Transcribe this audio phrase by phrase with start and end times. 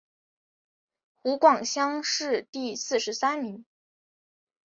[1.21, 3.63] 湖广乡试第四十三名。